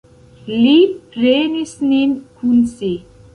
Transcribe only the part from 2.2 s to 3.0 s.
kun si.